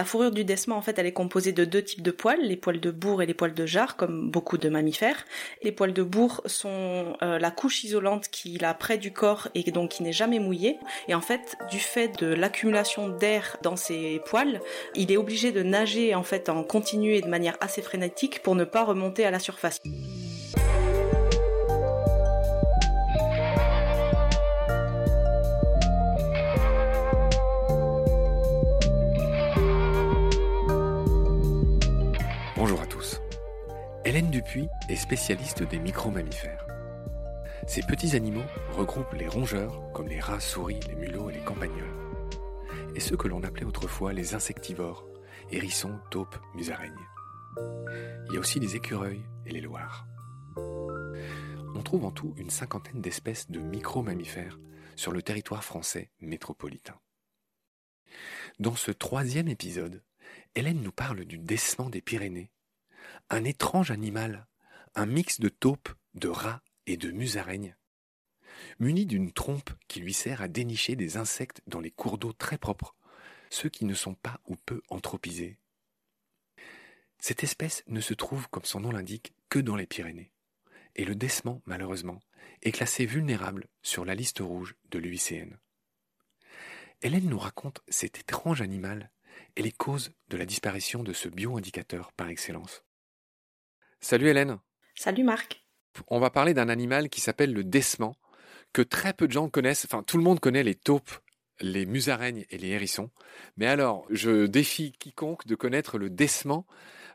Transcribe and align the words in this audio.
La 0.00 0.06
fourrure 0.06 0.30
du 0.30 0.46
desman, 0.46 0.78
en 0.78 0.80
fait, 0.80 0.98
elle 0.98 1.04
est 1.04 1.12
composée 1.12 1.52
de 1.52 1.66
deux 1.66 1.82
types 1.82 2.00
de 2.00 2.10
poils, 2.10 2.40
les 2.40 2.56
poils 2.56 2.80
de 2.80 2.90
bourre 2.90 3.20
et 3.20 3.26
les 3.26 3.34
poils 3.34 3.52
de 3.52 3.66
jarre, 3.66 3.96
comme 3.96 4.30
beaucoup 4.30 4.56
de 4.56 4.70
mammifères. 4.70 5.26
Les 5.62 5.72
poils 5.72 5.92
de 5.92 6.02
bourre 6.02 6.40
sont 6.46 7.18
euh, 7.20 7.38
la 7.38 7.50
couche 7.50 7.84
isolante 7.84 8.28
qu'il 8.28 8.64
a 8.64 8.72
près 8.72 8.96
du 8.96 9.12
corps 9.12 9.48
et 9.54 9.70
donc 9.70 9.90
qui 9.90 10.02
n'est 10.02 10.14
jamais 10.14 10.38
mouillée. 10.38 10.78
Et 11.08 11.14
en 11.14 11.20
fait, 11.20 11.54
du 11.70 11.78
fait 11.78 12.18
de 12.18 12.28
l'accumulation 12.28 13.10
d'air 13.10 13.58
dans 13.62 13.76
ces 13.76 14.22
poils, 14.24 14.62
il 14.94 15.12
est 15.12 15.18
obligé 15.18 15.52
de 15.52 15.62
nager 15.62 16.14
en 16.14 16.22
fait 16.22 16.48
en 16.48 16.64
continu 16.64 17.12
et 17.12 17.20
de 17.20 17.28
manière 17.28 17.58
assez 17.60 17.82
frénétique 17.82 18.42
pour 18.42 18.54
ne 18.54 18.64
pas 18.64 18.84
remonter 18.84 19.26
à 19.26 19.30
la 19.30 19.38
surface. 19.38 19.82
Hélène 34.10 34.32
Dupuis 34.32 34.66
est 34.88 34.96
spécialiste 34.96 35.62
des 35.62 35.78
micro-mammifères. 35.78 36.66
Ces 37.68 37.80
petits 37.82 38.16
animaux 38.16 38.42
regroupent 38.72 39.12
les 39.12 39.28
rongeurs, 39.28 39.80
comme 39.92 40.08
les 40.08 40.18
rats, 40.18 40.40
souris, 40.40 40.80
les 40.88 40.96
mulots 40.96 41.30
et 41.30 41.34
les 41.34 41.44
campagnols, 41.44 41.94
et 42.96 42.98
ceux 42.98 43.16
que 43.16 43.28
l'on 43.28 43.44
appelait 43.44 43.66
autrefois 43.66 44.12
les 44.12 44.34
insectivores, 44.34 45.06
hérissons, 45.52 45.96
taupes, 46.10 46.36
musaraignes. 46.56 47.06
Il 48.26 48.34
y 48.34 48.36
a 48.36 48.40
aussi 48.40 48.58
les 48.58 48.74
écureuils 48.74 49.22
et 49.46 49.52
les 49.52 49.60
loirs. 49.60 50.08
On 50.56 51.82
trouve 51.84 52.04
en 52.04 52.10
tout 52.10 52.34
une 52.36 52.50
cinquantaine 52.50 53.00
d'espèces 53.00 53.48
de 53.48 53.60
micro-mammifères 53.60 54.58
sur 54.96 55.12
le 55.12 55.22
territoire 55.22 55.62
français 55.62 56.10
métropolitain. 56.20 56.98
Dans 58.58 58.74
ce 58.74 58.90
troisième 58.90 59.46
épisode, 59.46 60.02
Hélène 60.56 60.82
nous 60.82 60.90
parle 60.90 61.24
du 61.26 61.38
décement 61.38 61.90
des 61.90 62.02
Pyrénées 62.02 62.50
un 63.28 63.44
étrange 63.44 63.90
animal, 63.90 64.46
un 64.94 65.06
mix 65.06 65.40
de 65.40 65.48
taupes, 65.48 65.90
de 66.14 66.28
rats 66.28 66.62
et 66.86 66.96
de 66.96 67.10
musaraignes. 67.10 67.76
Muni 68.78 69.06
d'une 69.06 69.32
trompe 69.32 69.70
qui 69.88 70.00
lui 70.00 70.12
sert 70.12 70.42
à 70.42 70.48
dénicher 70.48 70.96
des 70.96 71.16
insectes 71.16 71.62
dans 71.66 71.80
les 71.80 71.90
cours 71.90 72.18
d'eau 72.18 72.32
très 72.32 72.58
propres, 72.58 72.94
ceux 73.50 73.68
qui 73.68 73.84
ne 73.84 73.94
sont 73.94 74.14
pas 74.14 74.40
ou 74.46 74.56
peu 74.56 74.82
anthropisés. 74.88 75.58
Cette 77.18 77.44
espèce 77.44 77.84
ne 77.86 78.00
se 78.00 78.14
trouve, 78.14 78.48
comme 78.48 78.64
son 78.64 78.80
nom 78.80 78.90
l'indique, 78.90 79.34
que 79.48 79.58
dans 79.58 79.76
les 79.76 79.86
Pyrénées. 79.86 80.32
Et 80.96 81.04
le 81.04 81.14
décement, 81.14 81.62
malheureusement, 81.66 82.20
est 82.62 82.72
classé 82.72 83.06
vulnérable 83.06 83.68
sur 83.82 84.04
la 84.04 84.14
liste 84.14 84.40
rouge 84.40 84.74
de 84.90 84.98
l'UICN. 84.98 85.58
Hélène 87.02 87.28
nous 87.28 87.38
raconte 87.38 87.80
cet 87.88 88.18
étrange 88.18 88.62
animal 88.62 89.10
et 89.56 89.62
les 89.62 89.72
causes 89.72 90.12
de 90.28 90.36
la 90.36 90.46
disparition 90.46 91.02
de 91.02 91.12
ce 91.12 91.28
bioindicateur 91.28 92.12
par 92.12 92.28
excellence. 92.28 92.84
Salut 94.02 94.28
Hélène. 94.28 94.58
Salut 94.94 95.24
Marc. 95.24 95.62
On 96.08 96.20
va 96.20 96.30
parler 96.30 96.54
d'un 96.54 96.70
animal 96.70 97.10
qui 97.10 97.20
s'appelle 97.20 97.52
le 97.52 97.62
décement, 97.62 98.16
que 98.72 98.80
très 98.80 99.12
peu 99.12 99.28
de 99.28 99.32
gens 99.32 99.50
connaissent. 99.50 99.84
Enfin, 99.84 100.02
tout 100.02 100.16
le 100.16 100.24
monde 100.24 100.40
connaît 100.40 100.62
les 100.62 100.74
taupes, 100.74 101.10
les 101.60 101.84
musaraignes 101.84 102.46
et 102.48 102.56
les 102.56 102.68
hérissons. 102.68 103.10
Mais 103.58 103.66
alors, 103.66 104.06
je 104.08 104.46
défie 104.46 104.92
quiconque 104.92 105.46
de 105.46 105.54
connaître 105.54 105.98
le 105.98 106.08
décement. 106.08 106.66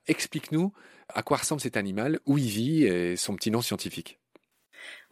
Explique-nous 0.08 0.74
à 1.10 1.24
quoi 1.24 1.38
ressemble 1.38 1.62
cet 1.62 1.76
animal, 1.76 2.20
où 2.28 2.38
il 2.38 2.48
vit 2.48 2.84
et 2.84 3.16
son 3.16 3.36
petit 3.36 3.50
nom 3.50 3.62
scientifique. 3.62 4.20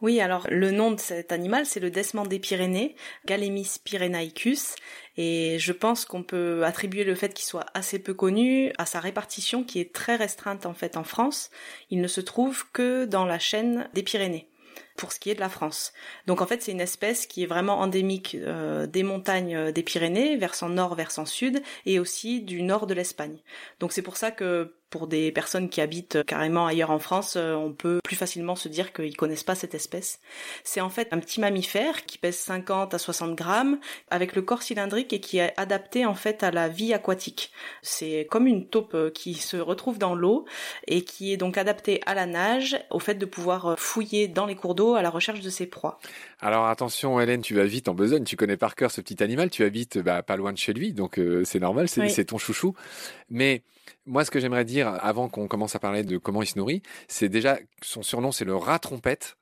Oui, 0.00 0.20
alors 0.20 0.46
le 0.50 0.70
nom 0.70 0.90
de 0.90 1.00
cet 1.00 1.32
animal, 1.32 1.66
c'est 1.66 1.80
le 1.80 1.90
décement 1.90 2.24
des 2.24 2.38
Pyrénées, 2.38 2.96
Galemis 3.24 3.76
pyrenaicus, 3.82 4.74
et 5.16 5.58
je 5.58 5.72
pense 5.72 6.04
qu'on 6.04 6.22
peut 6.22 6.64
attribuer 6.64 7.04
le 7.04 7.14
fait 7.14 7.32
qu'il 7.32 7.46
soit 7.46 7.66
assez 7.74 7.98
peu 7.98 8.14
connu 8.14 8.72
à 8.78 8.86
sa 8.86 9.00
répartition 9.00 9.64
qui 9.64 9.80
est 9.80 9.94
très 9.94 10.16
restreinte 10.16 10.66
en 10.66 10.74
fait 10.74 10.96
en 10.96 11.04
France. 11.04 11.50
Il 11.90 12.00
ne 12.00 12.08
se 12.08 12.20
trouve 12.20 12.64
que 12.72 13.04
dans 13.04 13.24
la 13.24 13.38
chaîne 13.38 13.88
des 13.94 14.02
Pyrénées 14.02 14.48
pour 14.96 15.12
ce 15.12 15.18
qui 15.18 15.30
est 15.30 15.34
de 15.34 15.40
la 15.40 15.48
France. 15.48 15.92
Donc 16.26 16.40
en 16.40 16.46
fait, 16.46 16.62
c'est 16.62 16.72
une 16.72 16.80
espèce 16.80 17.26
qui 17.26 17.42
est 17.42 17.46
vraiment 17.46 17.80
endémique 17.80 18.36
euh, 18.40 18.86
des 18.86 19.02
montagnes 19.02 19.56
euh, 19.56 19.72
des 19.72 19.82
Pyrénées, 19.82 20.36
versant 20.36 20.68
nord, 20.68 20.94
versant 20.94 21.26
sud, 21.26 21.62
et 21.84 21.98
aussi 21.98 22.42
du 22.42 22.62
nord 22.62 22.86
de 22.86 22.94
l'Espagne. 22.94 23.38
Donc 23.80 23.92
c'est 23.92 24.02
pour 24.02 24.16
ça 24.16 24.30
que 24.30 24.74
pour 24.90 25.06
des 25.06 25.32
personnes 25.32 25.68
qui 25.68 25.80
habitent 25.80 26.24
carrément 26.24 26.66
ailleurs 26.66 26.90
en 26.90 26.98
France, 26.98 27.36
on 27.36 27.72
peut 27.72 27.98
plus 28.04 28.16
facilement 28.16 28.56
se 28.56 28.68
dire 28.68 28.92
qu'ils 28.92 29.16
connaissent 29.16 29.42
pas 29.42 29.54
cette 29.54 29.74
espèce. 29.74 30.20
C'est 30.62 30.80
en 30.80 30.90
fait 30.90 31.08
un 31.12 31.18
petit 31.18 31.40
mammifère 31.40 32.06
qui 32.06 32.18
pèse 32.18 32.36
50 32.36 32.94
à 32.94 32.98
60 32.98 33.34
grammes, 33.34 33.78
avec 34.10 34.36
le 34.36 34.42
corps 34.42 34.62
cylindrique 34.62 35.12
et 35.12 35.20
qui 35.20 35.38
est 35.38 35.52
adapté 35.56 36.06
en 36.06 36.14
fait 36.14 36.42
à 36.42 36.50
la 36.50 36.68
vie 36.68 36.94
aquatique. 36.94 37.52
C'est 37.82 38.26
comme 38.30 38.46
une 38.46 38.68
taupe 38.68 39.12
qui 39.14 39.34
se 39.34 39.56
retrouve 39.56 39.98
dans 39.98 40.14
l'eau 40.14 40.44
et 40.86 41.02
qui 41.02 41.32
est 41.32 41.36
donc 41.36 41.58
adaptée 41.58 42.00
à 42.06 42.14
la 42.14 42.26
nage, 42.26 42.78
au 42.90 42.98
fait 42.98 43.14
de 43.14 43.26
pouvoir 43.26 43.78
fouiller 43.78 44.28
dans 44.28 44.46
les 44.46 44.54
cours 44.54 44.74
d'eau 44.74 44.94
à 44.94 45.02
la 45.02 45.10
recherche 45.10 45.40
de 45.40 45.50
ses 45.50 45.66
proies. 45.66 45.98
Alors 46.40 46.66
attention 46.66 47.20
Hélène, 47.20 47.42
tu 47.42 47.54
vas 47.54 47.64
vite 47.64 47.88
en 47.88 47.94
besogne, 47.94 48.24
tu 48.24 48.36
connais 48.36 48.56
par 48.56 48.74
cœur 48.74 48.90
ce 48.90 49.00
petit 49.00 49.22
animal, 49.22 49.50
tu 49.50 49.64
habites 49.64 49.98
bah, 49.98 50.22
pas 50.22 50.36
loin 50.36 50.52
de 50.52 50.58
chez 50.58 50.72
lui, 50.72 50.92
donc 50.92 51.18
euh, 51.18 51.44
c'est 51.44 51.60
normal, 51.60 51.88
c'est 51.88 52.24
ton 52.24 52.38
chouchou. 52.38 52.74
Mais 53.30 53.62
moi 54.06 54.24
ce 54.24 54.30
que 54.30 54.40
j'aimerais 54.40 54.64
dire 54.64 54.88
avant 54.88 55.28
qu'on 55.28 55.48
commence 55.48 55.74
à 55.74 55.78
parler 55.78 56.02
de 56.02 56.18
comment 56.18 56.42
il 56.42 56.46
se 56.46 56.58
nourrit, 56.58 56.82
c'est 57.08 57.28
déjà 57.28 57.58
son 57.82 58.02
surnom 58.02 58.32
c'est 58.32 58.44
le 58.44 58.56
rat 58.56 58.78
trompette. 58.78 59.36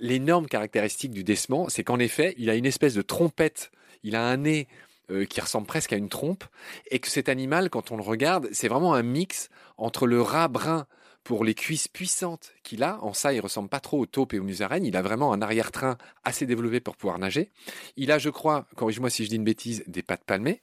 L'énorme 0.00 0.46
caractéristique 0.46 1.12
du 1.12 1.24
décement, 1.24 1.68
c'est 1.68 1.82
qu'en 1.82 1.98
effet, 1.98 2.34
il 2.38 2.50
a 2.50 2.54
une 2.54 2.66
espèce 2.66 2.94
de 2.94 3.02
trompette, 3.02 3.70
il 4.02 4.16
a 4.16 4.22
un 4.22 4.36
nez 4.36 4.68
euh, 5.10 5.24
qui 5.24 5.40
ressemble 5.40 5.66
presque 5.66 5.92
à 5.92 5.96
une 5.96 6.10
trompe, 6.10 6.44
et 6.90 6.98
que 6.98 7.08
cet 7.08 7.28
animal, 7.30 7.70
quand 7.70 7.90
on 7.90 7.96
le 7.96 8.02
regarde, 8.02 8.48
c'est 8.52 8.68
vraiment 8.68 8.92
un 8.94 9.02
mix 9.02 9.48
entre 9.78 10.06
le 10.06 10.20
rat 10.20 10.48
brun 10.48 10.86
pour 11.24 11.44
les 11.44 11.54
cuisses 11.54 11.88
puissantes 11.88 12.52
qu'il 12.62 12.82
a. 12.82 12.98
En 13.02 13.12
ça, 13.12 13.32
il 13.32 13.40
ressemble 13.40 13.68
pas 13.68 13.80
trop 13.80 13.98
aux 13.98 14.06
taupes 14.06 14.34
et 14.34 14.38
aux 14.38 14.44
musaraignes. 14.44 14.86
Il 14.86 14.96
a 14.96 15.02
vraiment 15.02 15.32
un 15.32 15.42
arrière-train 15.42 15.98
assez 16.24 16.46
développé 16.46 16.80
pour 16.80 16.96
pouvoir 16.96 17.18
nager. 17.18 17.50
Il 17.96 18.12
a, 18.12 18.18
je 18.18 18.30
crois, 18.30 18.66
corrige-moi 18.76 19.10
si 19.10 19.24
je 19.24 19.30
dis 19.30 19.36
une 19.36 19.44
bêtise, 19.44 19.84
des 19.86 20.02
pattes 20.02 20.24
palmées. 20.24 20.62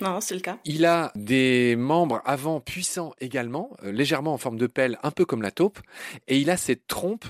Non, 0.00 0.20
c'est 0.20 0.34
le 0.34 0.40
cas. 0.40 0.58
Il 0.64 0.86
a 0.86 1.12
des 1.14 1.76
membres 1.76 2.22
avant 2.24 2.60
puissants 2.60 3.12
également, 3.20 3.70
euh, 3.82 3.92
légèrement 3.92 4.32
en 4.32 4.38
forme 4.38 4.56
de 4.56 4.66
pelle, 4.66 4.98
un 5.02 5.10
peu 5.10 5.24
comme 5.24 5.42
la 5.42 5.50
taupe. 5.50 5.80
Et 6.28 6.38
il 6.38 6.50
a 6.50 6.56
cette 6.56 6.86
trompe 6.86 7.26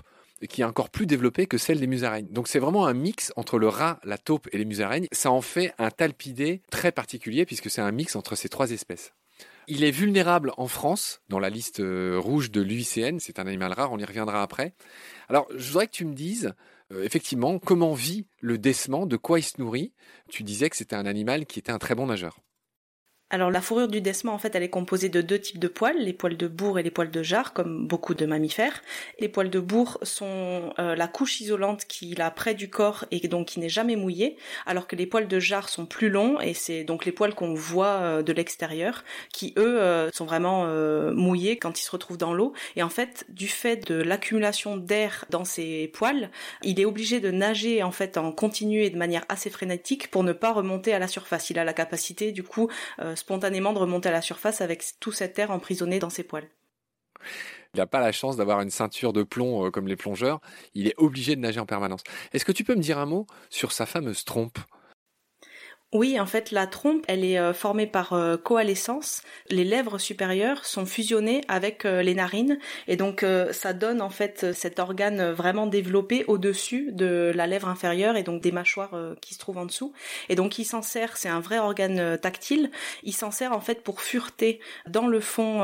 qui 0.48 0.62
est 0.62 0.64
encore 0.64 0.90
plus 0.90 1.06
développée 1.06 1.46
que 1.46 1.58
celle 1.58 1.80
des 1.80 1.86
musaraignes. 1.86 2.28
Donc 2.30 2.48
c'est 2.48 2.58
vraiment 2.58 2.86
un 2.86 2.94
mix 2.94 3.32
entre 3.36 3.58
le 3.58 3.68
rat, 3.68 4.00
la 4.04 4.18
taupe 4.18 4.48
et 4.52 4.58
les 4.58 4.64
musaraignes. 4.64 5.06
Ça 5.12 5.30
en 5.30 5.42
fait 5.42 5.74
un 5.78 5.90
talpidé 5.90 6.62
très 6.70 6.92
particulier 6.92 7.44
puisque 7.44 7.70
c'est 7.70 7.82
un 7.82 7.92
mix 7.92 8.16
entre 8.16 8.36
ces 8.36 8.48
trois 8.48 8.70
espèces. 8.70 9.12
Il 9.66 9.84
est 9.84 9.90
vulnérable 9.90 10.52
en 10.56 10.66
France, 10.66 11.20
dans 11.28 11.38
la 11.38 11.50
liste 11.50 11.80
euh, 11.80 12.18
rouge 12.18 12.50
de 12.50 12.60
l'UICN. 12.60 13.18
C'est 13.20 13.38
un 13.38 13.46
animal 13.46 13.72
rare, 13.72 13.92
on 13.92 13.98
y 13.98 14.04
reviendra 14.04 14.42
après. 14.42 14.74
Alors, 15.28 15.46
je 15.54 15.68
voudrais 15.68 15.86
que 15.86 15.92
tu 15.92 16.04
me 16.04 16.14
dises, 16.14 16.54
euh, 16.92 17.04
effectivement, 17.04 17.58
comment 17.58 17.92
vit 17.92 18.26
le 18.40 18.58
décement, 18.58 19.06
de 19.06 19.16
quoi 19.16 19.38
il 19.38 19.44
se 19.44 19.60
nourrit. 19.60 19.92
Tu 20.28 20.42
disais 20.42 20.70
que 20.70 20.76
c'était 20.76 20.96
un 20.96 21.06
animal 21.06 21.46
qui 21.46 21.60
était 21.60 21.70
un 21.70 21.78
très 21.78 21.94
bon 21.94 22.06
nageur. 22.06 22.40
Alors 23.32 23.52
la 23.52 23.60
fourrure 23.60 23.86
du 23.86 24.00
décement, 24.00 24.34
en 24.34 24.38
fait, 24.38 24.56
elle 24.56 24.64
est 24.64 24.70
composée 24.70 25.08
de 25.08 25.20
deux 25.20 25.38
types 25.38 25.60
de 25.60 25.68
poils, 25.68 25.96
les 25.98 26.12
poils 26.12 26.36
de 26.36 26.48
bourre 26.48 26.80
et 26.80 26.82
les 26.82 26.90
poils 26.90 27.12
de 27.12 27.22
jarre, 27.22 27.52
comme 27.52 27.86
beaucoup 27.86 28.14
de 28.14 28.26
mammifères. 28.26 28.82
Les 29.20 29.28
poils 29.28 29.50
de 29.50 29.60
bourre 29.60 29.98
sont 30.02 30.74
euh, 30.80 30.96
la 30.96 31.06
couche 31.06 31.40
isolante 31.40 31.84
qu'il 31.84 32.20
a 32.22 32.32
près 32.32 32.54
du 32.54 32.68
corps 32.68 33.04
et 33.12 33.20
donc 33.28 33.46
qui 33.46 33.60
n'est 33.60 33.68
jamais 33.68 33.94
mouillée, 33.94 34.36
alors 34.66 34.88
que 34.88 34.96
les 34.96 35.06
poils 35.06 35.28
de 35.28 35.38
jarre 35.38 35.68
sont 35.68 35.86
plus 35.86 36.10
longs 36.10 36.40
et 36.40 36.54
c'est 36.54 36.82
donc 36.82 37.04
les 37.04 37.12
poils 37.12 37.36
qu'on 37.36 37.54
voit 37.54 38.00
euh, 38.00 38.22
de 38.22 38.32
l'extérieur, 38.32 39.04
qui 39.32 39.54
eux 39.56 39.80
euh, 39.80 40.10
sont 40.12 40.24
vraiment 40.24 40.66
mouillés 41.12 41.56
quand 41.56 41.78
ils 41.80 41.84
se 41.84 41.90
retrouvent 41.90 42.18
dans 42.18 42.34
l'eau. 42.34 42.52
Et 42.74 42.82
en 42.82 42.88
fait, 42.88 43.24
du 43.28 43.46
fait 43.46 43.86
de 43.86 43.94
l'accumulation 43.94 44.76
d'air 44.76 45.24
dans 45.30 45.44
ces 45.44 45.88
poils, 45.94 46.30
il 46.64 46.80
est 46.80 46.84
obligé 46.84 47.20
de 47.20 47.30
nager 47.30 47.84
en 47.84 47.92
fait 47.92 48.16
en 48.16 48.32
continu 48.32 48.82
et 48.82 48.90
de 48.90 48.98
manière 48.98 49.24
assez 49.28 49.50
frénétique 49.50 50.10
pour 50.10 50.24
ne 50.24 50.32
pas 50.32 50.52
remonter 50.52 50.92
à 50.92 50.98
la 50.98 51.06
surface. 51.06 51.50
Il 51.50 51.58
a 51.60 51.64
la 51.64 51.72
capacité 51.72 52.32
du 52.32 52.42
coup 52.42 52.68
spontanément 53.20 53.72
de 53.72 53.78
remonter 53.78 54.08
à 54.08 54.12
la 54.12 54.22
surface 54.22 54.60
avec 54.60 54.84
tout 54.98 55.12
cet 55.12 55.38
air 55.38 55.50
emprisonné 55.50 55.98
dans 55.98 56.10
ses 56.10 56.24
poils. 56.24 56.48
Il 57.74 57.78
n'a 57.78 57.86
pas 57.86 58.00
la 58.00 58.12
chance 58.12 58.36
d'avoir 58.36 58.60
une 58.60 58.70
ceinture 58.70 59.12
de 59.12 59.22
plomb 59.22 59.66
euh, 59.66 59.70
comme 59.70 59.86
les 59.86 59.96
plongeurs. 59.96 60.40
Il 60.74 60.88
est 60.88 60.94
obligé 60.96 61.36
de 61.36 61.40
nager 61.40 61.60
en 61.60 61.66
permanence. 61.66 62.02
Est-ce 62.32 62.44
que 62.44 62.52
tu 62.52 62.64
peux 62.64 62.74
me 62.74 62.82
dire 62.82 62.98
un 62.98 63.06
mot 63.06 63.26
sur 63.48 63.70
sa 63.72 63.86
fameuse 63.86 64.24
trompe? 64.24 64.58
Oui, 65.92 66.20
en 66.20 66.26
fait, 66.26 66.52
la 66.52 66.68
trompe, 66.68 67.04
elle 67.08 67.24
est 67.24 67.38
euh, 67.40 67.52
formée 67.52 67.88
par 67.88 68.12
euh, 68.12 68.36
coalescence. 68.36 69.22
Les 69.48 69.64
lèvres 69.64 69.98
supérieures 69.98 70.64
sont 70.64 70.86
fusionnées 70.86 71.40
avec 71.48 71.84
euh, 71.84 72.00
les 72.02 72.14
narines, 72.14 72.60
et 72.86 72.96
donc 72.96 73.24
ça 73.52 73.72
donne 73.72 74.00
en 74.00 74.10
fait 74.10 74.52
cet 74.52 74.78
organe 74.78 75.30
vraiment 75.32 75.66
développé 75.66 76.24
au-dessus 76.26 76.92
de 76.92 77.32
la 77.34 77.46
lèvre 77.46 77.68
inférieure 77.68 78.16
et 78.16 78.22
donc 78.22 78.40
des 78.40 78.52
mâchoires 78.52 78.94
qui 79.20 79.34
se 79.34 79.38
trouvent 79.38 79.58
en 79.58 79.66
dessous. 79.66 79.92
Et 80.28 80.36
donc 80.36 80.58
il 80.58 80.64
s'en 80.64 80.82
sert, 80.82 81.16
c'est 81.16 81.28
un 81.28 81.40
vrai 81.40 81.58
organe 81.58 82.18
tactile. 82.18 82.70
Il 83.02 83.14
s'en 83.14 83.30
sert 83.30 83.52
en 83.52 83.60
fait 83.60 83.82
pour 83.82 84.00
fureter 84.00 84.60
dans 84.86 85.06
le 85.06 85.20
fond 85.20 85.60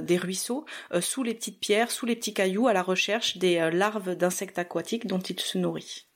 des 0.00 0.16
ruisseaux, 0.16 0.64
sous 1.00 1.22
les 1.22 1.34
petites 1.34 1.60
pierres, 1.60 1.90
sous 1.90 2.06
les 2.06 2.16
petits 2.16 2.34
cailloux, 2.34 2.68
à 2.68 2.72
la 2.72 2.82
recherche 2.82 3.38
des 3.38 3.70
larves 3.72 4.14
d'insectes 4.16 4.58
aquatiques 4.58 5.06
dont 5.06 5.20
il 5.20 5.38
se 5.40 5.58
nourrit. 5.58 6.06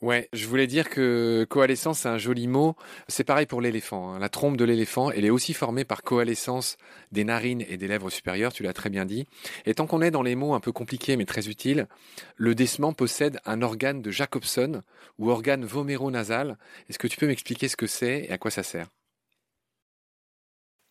Ouais, 0.00 0.28
je 0.32 0.46
voulais 0.46 0.68
dire 0.68 0.88
que 0.88 1.44
coalescence, 1.50 2.00
c'est 2.00 2.08
un 2.08 2.18
joli 2.18 2.46
mot. 2.46 2.76
C'est 3.08 3.24
pareil 3.24 3.46
pour 3.46 3.60
l'éléphant. 3.60 4.12
Hein. 4.12 4.20
La 4.20 4.28
trompe 4.28 4.56
de 4.56 4.64
l'éléphant, 4.64 5.10
elle 5.10 5.24
est 5.24 5.30
aussi 5.30 5.54
formée 5.54 5.84
par 5.84 6.04
coalescence 6.04 6.76
des 7.10 7.24
narines 7.24 7.64
et 7.68 7.76
des 7.76 7.88
lèvres 7.88 8.08
supérieures, 8.08 8.52
tu 8.52 8.62
l'as 8.62 8.72
très 8.72 8.90
bien 8.90 9.04
dit. 9.04 9.26
Et 9.66 9.74
tant 9.74 9.88
qu'on 9.88 10.00
est 10.00 10.12
dans 10.12 10.22
les 10.22 10.36
mots 10.36 10.54
un 10.54 10.60
peu 10.60 10.70
compliqués 10.70 11.16
mais 11.16 11.24
très 11.24 11.48
utiles, 11.48 11.88
le 12.36 12.54
décement 12.54 12.92
possède 12.92 13.40
un 13.44 13.60
organe 13.60 14.00
de 14.00 14.12
Jacobson 14.12 14.82
ou 15.18 15.30
organe 15.30 15.64
voméro-nasal. 15.64 16.58
Est-ce 16.88 16.98
que 17.00 17.08
tu 17.08 17.16
peux 17.16 17.26
m'expliquer 17.26 17.66
ce 17.66 17.76
que 17.76 17.88
c'est 17.88 18.26
et 18.28 18.30
à 18.30 18.38
quoi 18.38 18.52
ça 18.52 18.62
sert? 18.62 18.86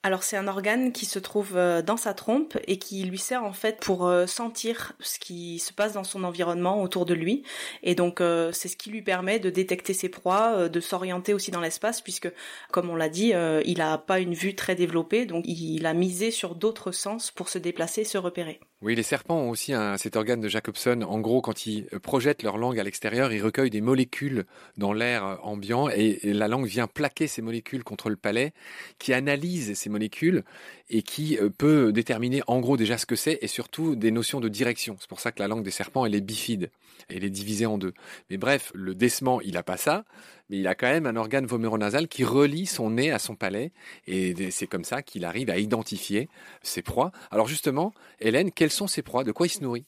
Alors 0.04 0.24
c'est 0.24 0.38
un 0.38 0.48
organe 0.48 0.92
qui 0.94 1.06
se 1.06 1.20
trouve 1.20 1.58
euh, 1.58 1.82
dans 1.82 1.98
sa 1.98 2.14
trompe 2.14 2.58
et 2.68 2.78
qui 2.78 3.04
lui 3.04 3.18
sert 3.18 3.44
en 3.44 3.52
fait 3.52 3.80
pour 3.80 4.08
euh, 4.08 4.26
sentir 4.26 4.94
ce 5.00 5.20
qui 5.20 5.60
se 5.60 5.74
passe 5.74 5.94
dans 5.94 6.04
son 6.04 6.24
environnement 6.24 6.82
autour 6.82 7.06
de 7.06 7.14
lui. 7.14 7.44
Et 7.84 7.96
donc 7.96 8.22
euh, 8.22 8.52
c'est 8.54 8.68
ce 8.68 8.78
qui 8.78 8.90
lui 8.90 9.02
permet 9.02 9.40
de 9.40 9.50
détecter 9.50 9.94
ses 9.94 10.08
proies, 10.08 10.70
de 10.70 10.80
s'orienter 10.80 11.34
aussi 11.34 11.52
dans 11.52 11.62
l'espace 11.62 12.02
puisque 12.02 12.32
comme 12.72 12.90
on 12.90 12.96
l'a 12.96 13.10
dit, 13.10 13.34
il 13.66 13.82
a 13.82 13.98
pas 13.98 14.20
une 14.20 14.34
vue 14.34 14.56
très 14.56 14.76
développée, 14.76 15.26
donc 15.26 15.44
il 15.46 15.86
a 15.86 15.94
misé 15.94 16.32
sur 16.32 16.56
d'autres 16.56 16.92
sens 16.92 17.32
pour 17.32 17.50
se 17.50 17.58
déplacer, 17.58 18.04
se 18.04 18.18
repérer. 18.18 18.60
Oui, 18.84 18.94
les 18.94 19.02
serpents 19.02 19.40
ont 19.40 19.50
aussi 19.50 19.74
cet 19.98 20.16
organe 20.16 20.40
de 20.40 20.48
Jacobson. 20.48 21.02
En 21.02 21.20
gros, 21.20 21.42
quand 21.42 21.66
ils 21.66 21.86
projettent 22.04 22.44
leur 22.44 22.60
langue 22.60 22.80
à 22.80 22.84
l'extérieur, 22.84 23.34
ils 23.34 23.42
recueillent 23.42 23.72
des 23.72 23.82
molécules 23.82 24.46
dans 24.78 24.94
l'air 24.94 25.40
ambiant 25.42 25.90
et, 25.90 26.20
la 26.24 26.48
langue 26.48 26.68
vient 26.68 26.86
plaquer 26.86 27.26
ces 27.26 27.42
molécules 27.42 27.84
contre 27.84 28.12
le 28.12 28.16
palais, 28.16 28.54
qui 29.00 29.14
analyse 29.14 29.74
ces 29.74 29.90
molécules 29.90 30.44
et 30.92 31.02
qui 31.02 31.40
euh, 31.40 31.50
peut 31.50 31.92
déterminer 31.92 32.44
en 32.46 32.60
gros 32.60 32.78
déjà 32.78 33.00
ce 33.00 33.08
que 33.08 33.16
c'est 33.16 33.40
et 33.42 33.48
surtout 33.48 33.96
des 33.96 34.12
notions 34.12 34.40
de 34.40 34.48
direction. 34.48 34.96
C'est 35.00 35.10
pour 35.10 35.22
ça 35.22 35.32
que 35.32 35.40
la 35.40 35.48
langue 35.48 35.64
des 35.64 35.72
serpents, 35.72 36.06
elle 36.06 36.14
est 36.14 36.22
bifide, 36.22 36.70
elle 37.10 37.24
est 37.24 37.30
divisée 37.30 37.66
en 37.66 37.78
deux. 37.78 37.94
Mais 38.30 38.38
bref, 38.38 38.72
le 38.74 38.96
décement, 38.96 39.42
il 39.42 39.58
a 39.58 39.64
pas 39.64 39.78
ça, 39.78 40.06
mais 40.50 40.60
il 40.60 40.68
a 40.68 40.76
quand 40.76 40.88
même 40.88 41.06
un 41.06 41.16
organe 41.16 41.46
voméronasal 41.46 42.08
qui 42.08 42.24
relie 42.24 42.66
son 42.66 42.92
nez 42.92 43.12
à 43.12 43.20
son 43.20 43.36
palais 43.36 43.72
et 44.06 44.52
c'est 44.52 44.68
comme 44.68 44.84
ça 44.84 45.02
qu'il 45.02 45.26
arrive 45.26 45.50
à 45.50 45.58
identifier 45.58 46.30
ses 46.62 46.82
proies. 46.82 47.12
Alors 47.32 47.48
justement, 47.48 47.94
Hélène, 48.20 48.52
quelles 48.52 48.72
sont 48.72 48.88
ses 48.88 49.02
proies? 49.02 49.24
De 49.24 49.32
quoi 49.32 49.48
il 49.48 49.52
se 49.52 49.62
nourrit? 49.62 49.86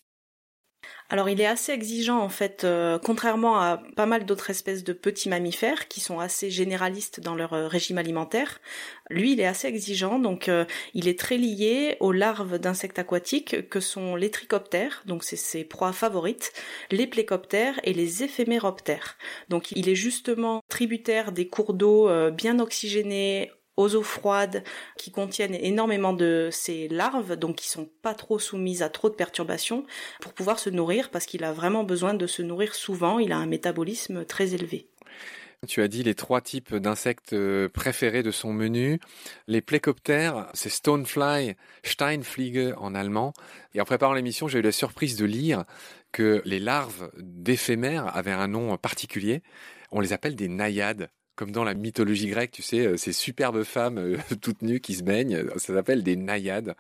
Alors 1.09 1.27
il 1.27 1.41
est 1.41 1.45
assez 1.45 1.71
exigeant 1.71 2.19
en 2.19 2.29
fait, 2.29 2.63
euh, 2.63 2.99
contrairement 2.99 3.59
à 3.59 3.81
pas 3.95 4.05
mal 4.05 4.25
d'autres 4.25 4.51
espèces 4.51 4.83
de 4.83 4.93
petits 4.93 5.27
mammifères 5.27 5.87
qui 5.87 6.01
sont 6.01 6.19
assez 6.19 6.51
généralistes 6.51 7.19
dans 7.19 7.33
leur 7.33 7.53
euh, 7.53 7.67
régime 7.67 7.97
alimentaire. 7.97 8.59
Lui 9.09 9.33
il 9.33 9.39
est 9.39 9.45
assez 9.45 9.67
exigeant, 9.67 10.19
donc 10.19 10.49
euh, 10.49 10.65
il 10.93 11.07
est 11.07 11.17
très 11.17 11.37
lié 11.37 11.97
aux 11.99 12.11
larves 12.11 12.59
d'insectes 12.59 12.99
aquatiques 12.99 13.69
que 13.69 13.79
sont 13.79 14.15
les 14.15 14.29
trichoptères, 14.29 15.01
donc 15.05 15.23
c'est 15.23 15.35
ses 15.35 15.63
proies 15.63 15.93
favorites, 15.93 16.53
les 16.91 17.07
plécoptères 17.07 17.79
et 17.83 17.93
les 17.93 18.23
éphéméroptères. 18.23 19.17
Donc 19.49 19.71
il 19.71 19.89
est 19.89 19.95
justement 19.95 20.61
tributaire 20.69 21.31
des 21.31 21.47
cours 21.47 21.73
d'eau 21.73 22.07
bien 22.31 22.59
oxygénés, 22.59 23.51
aux 23.79 23.95
eaux 23.95 24.03
froides 24.03 24.63
qui 24.97 25.09
contiennent 25.09 25.55
énormément 25.55 26.11
de 26.11 26.49
ces 26.51 26.89
larves, 26.89 27.37
donc 27.37 27.55
qui 27.55 27.69
sont 27.69 27.89
pas 28.01 28.13
trop 28.13 28.37
soumises 28.37 28.83
à 28.83 28.89
trop 28.89 29.09
de 29.09 29.15
perturbations, 29.15 29.85
pour 30.19 30.33
pouvoir 30.33 30.59
se 30.59 30.69
nourrir, 30.69 31.09
parce 31.09 31.25
qu'il 31.25 31.45
a 31.45 31.53
vraiment 31.53 31.85
besoin 31.85 32.13
de 32.13 32.27
se 32.27 32.41
nourrir 32.41 32.75
souvent, 32.75 33.19
il 33.19 33.31
a 33.31 33.37
un 33.37 33.45
métabolisme 33.45 34.25
très 34.25 34.53
élevé. 34.53 34.87
Tu 35.67 35.81
as 35.81 35.87
dit 35.87 36.03
les 36.03 36.15
trois 36.15 36.41
types 36.41 36.75
d'insectes 36.75 37.33
euh, 37.33 37.67
préférés 37.67 38.23
de 38.23 38.31
son 38.31 38.53
menu. 38.53 38.99
Les 39.47 39.61
plécoptères, 39.61 40.49
c'est 40.53 40.69
Stonefly, 40.69 41.55
Steinfliege 41.83 42.73
en 42.77 42.95
allemand. 42.95 43.33
Et 43.73 43.81
en 43.81 43.85
préparant 43.85 44.13
l'émission, 44.13 44.47
j'ai 44.47 44.59
eu 44.59 44.61
la 44.61 44.71
surprise 44.71 45.17
de 45.17 45.25
lire 45.25 45.65
que 46.13 46.41
les 46.45 46.59
larves 46.59 47.11
d'éphémères 47.17 48.15
avaient 48.15 48.31
un 48.31 48.47
nom 48.47 48.77
particulier. 48.77 49.41
On 49.91 49.99
les 49.99 50.13
appelle 50.13 50.35
des 50.35 50.47
naïades 50.47 51.09
comme 51.39 51.51
dans 51.51 51.63
la 51.63 51.73
mythologie 51.73 52.27
grecque, 52.27 52.51
tu 52.51 52.61
sais, 52.61 52.85
euh, 52.85 52.97
ces 52.97 53.13
superbes 53.13 53.63
femmes 53.63 53.97
euh, 53.97 54.17
toutes 54.41 54.61
nues 54.61 54.81
qui 54.81 54.93
se 54.93 55.03
baignent, 55.03 55.37
euh, 55.37 55.49
ça 55.55 55.73
s'appelle 55.73 56.03
des 56.03 56.17
naïades. 56.17 56.75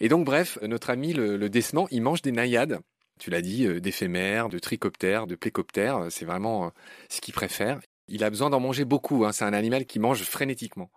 Et 0.00 0.10
donc, 0.10 0.26
bref, 0.26 0.58
notre 0.60 0.90
ami 0.90 1.14
le, 1.14 1.38
le 1.38 1.48
décement, 1.48 1.88
il 1.90 2.02
mange 2.02 2.20
des 2.20 2.30
naïades. 2.30 2.80
Tu 3.18 3.30
l'as 3.30 3.40
dit, 3.40 3.66
d'éphémères, 3.80 4.50
de 4.50 4.58
trichoptères, 4.58 5.26
de 5.26 5.34
plécoptères, 5.34 6.08
c'est 6.10 6.26
vraiment 6.26 6.70
ce 7.08 7.22
qu'il 7.22 7.32
préfère. 7.32 7.80
Il 8.08 8.22
a 8.22 8.28
besoin 8.28 8.50
d'en 8.50 8.60
manger 8.60 8.84
beaucoup, 8.84 9.24
hein. 9.24 9.32
c'est 9.32 9.46
un 9.46 9.54
animal 9.54 9.86
qui 9.86 9.98
mange 9.98 10.22
frénétiquement. 10.22 10.90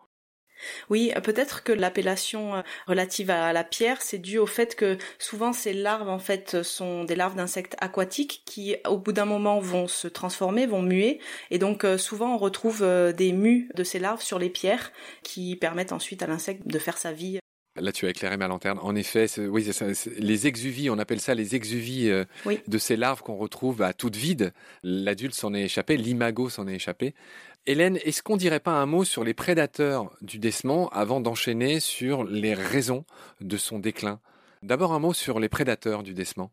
Oui, 0.90 1.12
peut-être 1.24 1.64
que 1.64 1.72
l'appellation 1.72 2.56
euh, 2.56 2.62
relative 2.88 3.30
à 3.30 3.54
la 3.54 3.64
pierre, 3.64 4.02
c'est 4.02 4.18
dû 4.18 4.38
au 4.38 4.46
fait 4.46 4.76
que 4.76 4.98
souvent 5.18 5.54
ces 5.54 5.74
larves 5.74 6.10
en 6.10 6.20
fait 6.20 6.64
sont 6.64 7.04
des 7.04 7.16
larves 7.16 7.36
d'insectes 7.36 7.76
aquatiques 7.80 8.44
qui 8.46 8.76
au 8.88 8.98
bout 8.98 9.14
d'un 9.14 9.26
moment 9.26 9.60
vont 9.60 9.88
se 9.88 10.08
transformer, 10.08 10.66
vont 10.66 10.82
muer. 10.82 11.20
Et 11.52 11.60
donc 11.60 11.84
euh, 11.84 11.98
souvent 11.98 12.36
on 12.36 12.38
retrouve 12.38 12.84
euh, 12.84 13.12
des 13.12 13.32
mues 13.32 13.70
de 13.76 13.84
ces 13.84 14.00
larves 14.00 14.22
sur 14.22 14.40
les 14.40 14.50
pierres 14.50 14.92
qui 15.24 15.56
permettent 15.56 15.94
ensuite 15.94 16.24
à 16.24 16.28
l'insecte 16.28 16.68
de 16.68 16.80
faire 16.80 16.98
sa 16.98 17.12
vie 17.12 17.40
Là, 17.76 17.92
tu 17.92 18.06
as 18.08 18.10
éclairé 18.10 18.36
ma 18.36 18.48
lanterne. 18.48 18.80
En 18.82 18.96
effet, 18.96 19.28
oui, 19.40 19.64
ça, 19.72 19.86
les 20.18 20.48
exuvies, 20.48 20.90
on 20.90 20.98
appelle 21.00 21.22
ça 21.22 21.34
les 21.34 21.56
exuvies 21.56 22.12
de 22.68 22.78
ces 22.78 22.98
larves 22.98 23.22
qu'on 23.22 23.38
retrouve 23.38 23.82
à 23.82 23.94
toutes 23.94 24.16
vides. 24.16 24.54
L'adulte 24.84 25.36
s'en 25.36 25.54
est 25.54 25.64
échappé, 25.64 25.96
l'imago 25.96 26.50
s'en 26.50 26.68
est 26.68 26.76
échappé. 26.76 27.14
Hélène, 27.66 27.98
est-ce 28.04 28.24
qu'on 28.24 28.38
dirait 28.38 28.60
pas 28.60 28.72
un 28.72 28.86
mot 28.86 29.04
sur 29.04 29.24
les 29.24 29.34
prédateurs 29.34 30.12
du 30.22 30.40
décement 30.40 30.90
avant 30.90 31.22
d'enchaîner 31.22 31.80
sur 31.80 32.24
les 32.24 32.54
raisons 32.54 33.06
de 33.42 33.58
son 33.58 33.80
déclin? 33.80 34.20
D'abord 34.64 34.94
un 34.94 35.00
mot 35.00 35.14
sur 35.14 35.40
les 35.40 35.50
prédateurs 35.50 36.04
du 36.04 36.14
décement. 36.14 36.52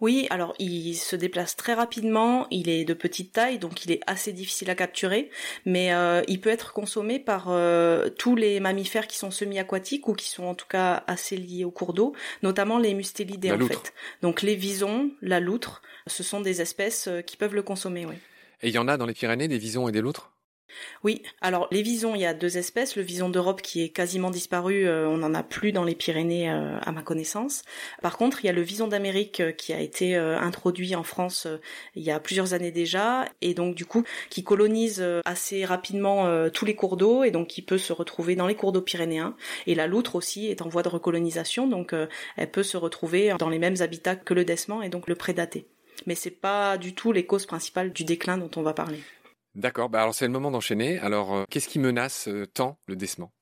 Oui, 0.00 0.26
alors 0.30 0.54
il 0.58 0.94
se 0.94 1.16
déplace 1.16 1.56
très 1.56 1.74
rapidement, 1.74 2.46
il 2.50 2.68
est 2.68 2.84
de 2.84 2.94
petite 2.94 3.32
taille, 3.32 3.58
donc 3.58 3.84
il 3.84 3.92
est 3.92 4.00
assez 4.06 4.32
difficile 4.32 4.70
à 4.70 4.74
capturer, 4.74 5.30
mais 5.64 5.92
euh, 5.94 6.22
il 6.28 6.40
peut 6.40 6.50
être 6.50 6.72
consommé 6.72 7.18
par 7.18 7.46
euh, 7.48 8.08
tous 8.10 8.36
les 8.36 8.60
mammifères 8.60 9.06
qui 9.06 9.16
sont 9.16 9.30
semi-aquatiques 9.30 10.08
ou 10.08 10.14
qui 10.14 10.28
sont 10.28 10.44
en 10.44 10.54
tout 10.54 10.66
cas 10.68 11.02
assez 11.06 11.36
liés 11.36 11.64
au 11.64 11.70
cours 11.70 11.94
d'eau, 11.94 12.14
notamment 12.42 12.78
les 12.78 12.94
mustélidés 12.94 13.52
en 13.52 13.58
fait. 13.58 13.94
Donc 14.22 14.42
les 14.42 14.54
visons, 14.54 15.10
la 15.22 15.40
loutre, 15.40 15.82
ce 16.06 16.22
sont 16.22 16.40
des 16.40 16.60
espèces 16.60 17.08
euh, 17.08 17.22
qui 17.22 17.36
peuvent 17.36 17.54
le 17.54 17.62
consommer, 17.62 18.06
oui. 18.06 18.16
Et 18.62 18.68
il 18.68 18.74
y 18.74 18.78
en 18.78 18.88
a 18.88 18.96
dans 18.96 19.06
les 19.06 19.14
Pyrénées 19.14 19.48
des 19.48 19.58
visons 19.58 19.88
et 19.88 19.92
des 19.92 20.00
loutres? 20.00 20.32
Oui, 21.04 21.22
alors 21.40 21.68
les 21.70 21.82
visons, 21.82 22.14
il 22.14 22.20
y 22.20 22.26
a 22.26 22.34
deux 22.34 22.58
espèces. 22.58 22.96
Le 22.96 23.02
vison 23.02 23.28
d'Europe 23.28 23.62
qui 23.62 23.82
est 23.82 23.88
quasiment 23.90 24.30
disparu, 24.30 24.86
euh, 24.86 25.08
on 25.08 25.18
n'en 25.18 25.34
a 25.34 25.42
plus 25.42 25.72
dans 25.72 25.84
les 25.84 25.94
Pyrénées 25.94 26.50
euh, 26.50 26.78
à 26.80 26.92
ma 26.92 27.02
connaissance. 27.02 27.62
Par 28.02 28.16
contre, 28.16 28.44
il 28.44 28.46
y 28.46 28.50
a 28.50 28.52
le 28.52 28.62
vison 28.62 28.88
d'Amérique 28.88 29.40
euh, 29.40 29.52
qui 29.52 29.72
a 29.72 29.80
été 29.80 30.16
introduit 30.16 30.94
en 30.94 31.02
France 31.02 31.46
il 31.94 32.02
y 32.02 32.10
a 32.10 32.20
plusieurs 32.20 32.54
années 32.54 32.70
déjà, 32.70 33.26
et 33.40 33.54
donc 33.54 33.74
du 33.74 33.86
coup 33.86 34.04
qui 34.30 34.44
colonise 34.44 35.04
assez 35.24 35.64
rapidement 35.64 36.48
tous 36.50 36.64
les 36.64 36.74
cours 36.74 36.96
d'eau, 36.96 37.24
et 37.24 37.30
donc 37.30 37.48
qui 37.48 37.62
peut 37.62 37.78
se 37.78 37.92
retrouver 37.92 38.36
dans 38.36 38.46
les 38.46 38.54
cours 38.54 38.72
d'eau 38.72 38.82
pyrénéens. 38.82 39.36
Et 39.66 39.74
la 39.74 39.86
loutre 39.86 40.14
aussi 40.16 40.48
est 40.48 40.62
en 40.62 40.68
voie 40.68 40.82
de 40.82 40.88
recolonisation, 40.88 41.66
donc 41.66 41.94
elle 42.36 42.50
peut 42.50 42.62
se 42.62 42.76
retrouver 42.76 43.34
dans 43.38 43.48
les 43.48 43.58
mêmes 43.58 43.76
habitats 43.80 44.16
que 44.16 44.34
le 44.34 44.44
dessement 44.44 44.82
et 44.82 44.88
donc 44.88 45.08
le 45.08 45.14
prédater 45.14 45.66
mais 46.06 46.14
c'est 46.14 46.30
pas 46.30 46.76
du 46.76 46.94
tout 46.94 47.12
les 47.12 47.24
causes 47.24 47.46
principales 47.46 47.92
du 47.92 48.04
déclin 48.04 48.36
dont 48.36 48.50
on 48.56 48.62
va 48.62 48.74
parler. 48.74 49.00
D'accord, 49.56 49.88
bah 49.88 50.02
alors 50.02 50.14
c'est 50.14 50.26
le 50.26 50.32
moment 50.32 50.52
d'enchaîner. 50.52 50.98
Alors 51.00 51.34
euh, 51.34 51.44
qu'est-ce 51.50 51.68
qui 51.68 51.78
menace 51.80 52.28
euh, 52.28 52.46
tant 52.46 52.78
le 52.86 52.94
décement? 52.94 53.32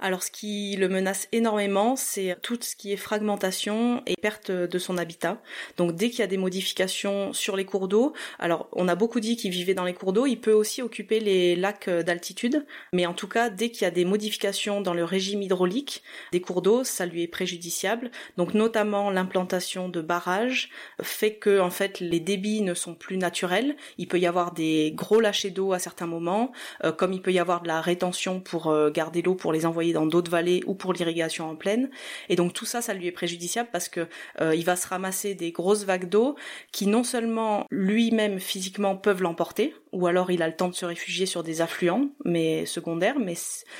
Alors 0.00 0.22
ce 0.22 0.30
qui 0.30 0.76
le 0.76 0.88
menace 0.88 1.28
énormément, 1.32 1.96
c'est 1.96 2.36
tout 2.42 2.58
ce 2.60 2.74
qui 2.74 2.92
est 2.92 2.96
fragmentation 2.96 4.02
et 4.06 4.14
perte 4.20 4.50
de 4.50 4.78
son 4.78 4.98
habitat. 4.98 5.40
Donc 5.76 5.94
dès 5.94 6.10
qu'il 6.10 6.20
y 6.20 6.22
a 6.22 6.26
des 6.26 6.36
modifications 6.36 7.32
sur 7.32 7.56
les 7.56 7.64
cours 7.64 7.88
d'eau, 7.88 8.14
alors 8.38 8.68
on 8.72 8.88
a 8.88 8.94
beaucoup 8.94 9.20
dit 9.20 9.36
qu'il 9.36 9.50
vivait 9.50 9.74
dans 9.74 9.84
les 9.84 9.94
cours 9.94 10.12
d'eau, 10.12 10.26
il 10.26 10.40
peut 10.40 10.52
aussi 10.52 10.82
occuper 10.82 11.20
les 11.20 11.54
lacs 11.54 11.88
d'altitude, 11.88 12.64
mais 12.92 13.06
en 13.06 13.14
tout 13.14 13.28
cas 13.28 13.50
dès 13.50 13.70
qu'il 13.70 13.82
y 13.82 13.86
a 13.86 13.90
des 13.90 14.04
modifications 14.04 14.80
dans 14.80 14.94
le 14.94 15.04
régime 15.04 15.42
hydraulique 15.42 16.02
des 16.32 16.40
cours 16.40 16.62
d'eau, 16.62 16.84
ça 16.84 17.06
lui 17.06 17.22
est 17.22 17.28
préjudiciable. 17.28 18.10
Donc 18.36 18.54
notamment 18.54 19.10
l'implantation 19.10 19.88
de 19.88 20.00
barrages 20.00 20.70
fait 21.02 21.34
que 21.34 21.60
en 21.60 21.70
fait 21.70 22.00
les 22.00 22.20
débits 22.20 22.62
ne 22.62 22.74
sont 22.74 22.94
plus 22.94 23.16
naturels. 23.16 23.76
Il 23.98 24.08
peut 24.08 24.18
y 24.18 24.26
avoir 24.26 24.52
des 24.52 24.92
gros 24.94 25.20
lâchers 25.20 25.50
d'eau 25.50 25.72
à 25.72 25.78
certains 25.78 26.06
moments, 26.06 26.52
euh, 26.84 26.92
comme 26.92 27.12
il 27.12 27.22
peut 27.22 27.32
y 27.32 27.38
avoir 27.38 27.62
de 27.62 27.68
la 27.68 27.80
rétention 27.80 28.40
pour 28.40 28.68
euh, 28.68 28.90
garder 28.90 29.22
l'eau 29.22 29.34
pour 29.34 29.52
les 29.52 29.66
envoyer 29.66 29.89
dans 29.92 30.06
d'autres 30.06 30.30
vallées 30.30 30.62
ou 30.66 30.74
pour 30.74 30.92
l'irrigation 30.92 31.48
en 31.48 31.56
plaine. 31.56 31.90
Et 32.28 32.36
donc 32.36 32.52
tout 32.52 32.66
ça, 32.66 32.82
ça 32.82 32.94
lui 32.94 33.06
est 33.06 33.12
préjudiciable 33.12 33.68
parce 33.72 33.88
que 33.88 34.06
euh, 34.40 34.54
il 34.54 34.64
va 34.64 34.76
se 34.76 34.86
ramasser 34.86 35.34
des 35.34 35.52
grosses 35.52 35.84
vagues 35.84 36.08
d'eau 36.08 36.36
qui 36.72 36.86
non 36.86 37.04
seulement 37.04 37.66
lui-même 37.70 38.38
physiquement 38.38 38.96
peuvent 38.96 39.22
l'emporter, 39.22 39.74
ou 39.92 40.06
alors 40.06 40.30
il 40.30 40.42
a 40.42 40.48
le 40.48 40.54
temps 40.54 40.68
de 40.68 40.74
se 40.74 40.84
réfugier 40.84 41.26
sur 41.26 41.42
des 41.42 41.60
affluents, 41.60 42.10
mais 42.24 42.66
secondaires, 42.66 43.18
mais 43.18 43.34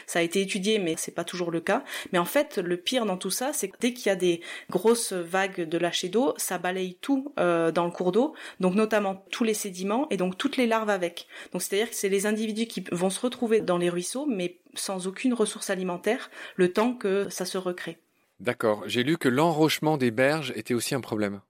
ça 0.06 0.18
a 0.18 0.22
été 0.22 0.40
étudié, 0.40 0.78
mais 0.78 0.94
c'est 0.96 1.14
pas 1.14 1.24
toujours 1.24 1.50
le 1.50 1.60
cas. 1.60 1.84
Mais 2.12 2.18
en 2.18 2.24
fait, 2.24 2.58
le 2.58 2.76
pire 2.76 3.06
dans 3.06 3.16
tout 3.16 3.30
ça, 3.30 3.52
c'est 3.52 3.68
que 3.68 3.76
dès 3.80 3.92
qu'il 3.92 4.06
y 4.06 4.10
a 4.10 4.16
des 4.16 4.40
grosses 4.70 5.12
vagues 5.12 5.68
de 5.68 5.78
lâcher 5.78 6.08
d'eau, 6.08 6.34
ça 6.36 6.58
balaye 6.58 6.96
tout 7.00 7.32
euh, 7.38 7.70
dans 7.72 7.84
le 7.84 7.90
cours 7.90 8.12
d'eau, 8.12 8.34
donc 8.58 8.74
notamment 8.74 9.24
tous 9.30 9.44
les 9.44 9.54
sédiments 9.54 10.06
et 10.10 10.16
donc 10.16 10.36
toutes 10.36 10.56
les 10.56 10.66
larves 10.66 10.90
avec. 10.90 11.26
Donc 11.52 11.62
c'est-à-dire 11.62 11.90
que 11.90 11.96
c'est 11.96 12.08
les 12.08 12.26
individus 12.26 12.66
qui 12.66 12.84
vont 12.92 13.10
se 13.10 13.20
retrouver 13.20 13.60
dans 13.60 13.78
les 13.78 13.88
ruisseaux, 13.88 14.26
mais 14.26 14.58
sans 14.74 15.06
aucune 15.06 15.34
ressource 15.34 15.70
alimentaire, 15.70 16.30
le 16.56 16.72
temps 16.72 16.94
que 16.94 17.28
ça 17.28 17.44
se 17.44 17.58
recrée. 17.58 17.98
D'accord. 18.40 18.84
J'ai 18.86 19.02
lu 19.02 19.18
que 19.18 19.28
l'enrochement 19.28 19.98
des 19.98 20.10
berges 20.10 20.52
était 20.56 20.74
aussi 20.74 20.94
un 20.94 21.00
problème. 21.00 21.40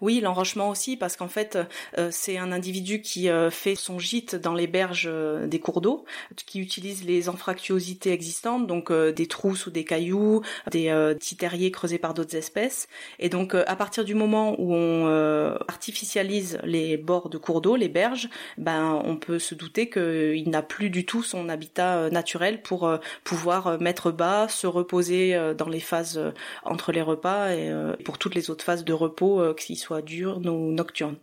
Oui, 0.00 0.20
l'enrochement 0.20 0.70
aussi, 0.70 0.96
parce 0.96 1.16
qu'en 1.16 1.28
fait, 1.28 1.58
euh, 1.98 2.08
c'est 2.10 2.38
un 2.38 2.52
individu 2.52 3.00
qui 3.00 3.28
euh, 3.28 3.50
fait 3.50 3.74
son 3.74 3.98
gîte 3.98 4.34
dans 4.36 4.54
les 4.54 4.66
berges 4.66 5.08
euh, 5.10 5.46
des 5.46 5.58
cours 5.58 5.80
d'eau, 5.80 6.04
qui 6.46 6.60
utilise 6.60 7.04
les 7.04 7.28
anfractuosités 7.28 8.12
existantes, 8.12 8.66
donc 8.66 8.92
des 8.92 9.26
trousses 9.26 9.66
ou 9.66 9.70
des 9.70 9.84
cailloux, 9.84 10.42
des 10.70 10.88
petits 11.18 11.36
terriers 11.36 11.70
creusés 11.70 11.98
par 11.98 12.14
d'autres 12.14 12.36
espèces. 12.36 12.88
Et 13.18 13.28
donc, 13.28 13.54
à 13.54 13.76
partir 13.76 14.04
du 14.04 14.14
moment 14.14 14.54
où 14.58 14.74
on 14.74 15.56
artificialise 15.68 16.58
les 16.64 16.96
bords 16.96 17.28
de 17.28 17.38
cours 17.38 17.60
d'eau, 17.60 17.76
les 17.76 17.88
berges, 17.88 18.28
ben, 18.58 19.00
on 19.04 19.16
peut 19.16 19.38
se 19.38 19.54
douter 19.54 19.88
qu'il 19.88 20.48
n'a 20.48 20.62
plus 20.62 20.90
du 20.90 21.04
tout 21.04 21.22
son 21.22 21.48
habitat 21.48 22.10
naturel 22.10 22.62
pour 22.62 22.90
pouvoir 23.24 23.80
mettre 23.80 24.10
bas, 24.10 24.48
se 24.48 24.66
reposer 24.66 25.38
dans 25.56 25.68
les 25.68 25.80
phases 25.80 26.20
entre 26.64 26.92
les 26.92 27.02
repas 27.02 27.50
et 27.50 27.72
pour 28.04 28.18
toutes 28.18 28.34
les 28.34 28.50
autres 28.50 28.64
phases 28.64 28.84
de 28.84 28.92
repos 28.92 29.54
qu'il 29.66 29.76
soit 29.76 30.02
diurne 30.02 30.48
ou 30.48 30.70
nocturne. 30.70 31.16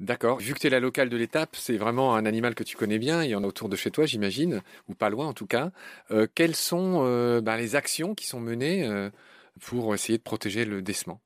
D'accord. 0.00 0.38
Vu 0.38 0.54
que 0.54 0.58
tu 0.58 0.66
es 0.66 0.70
la 0.70 0.80
locale 0.80 1.08
de 1.08 1.16
l'étape, 1.16 1.54
c'est 1.54 1.76
vraiment 1.76 2.16
un 2.16 2.26
animal 2.26 2.56
que 2.56 2.64
tu 2.64 2.76
connais 2.76 2.98
bien, 2.98 3.22
il 3.22 3.30
y 3.30 3.34
en 3.36 3.44
a 3.44 3.46
autour 3.46 3.68
de 3.68 3.76
chez 3.76 3.92
toi, 3.92 4.06
j'imagine, 4.06 4.60
ou 4.88 4.94
pas 4.94 5.08
loin 5.08 5.28
en 5.28 5.34
tout 5.34 5.46
cas. 5.46 5.70
Euh, 6.10 6.26
quelles 6.34 6.56
sont 6.56 7.04
euh, 7.04 7.40
ben, 7.40 7.56
les 7.56 7.76
actions 7.76 8.16
qui 8.16 8.26
sont 8.26 8.40
menées 8.40 8.84
euh, 8.88 9.08
pour 9.60 9.94
essayer 9.94 10.18
de 10.18 10.22
protéger 10.24 10.64
le 10.64 10.82
décement? 10.82 11.20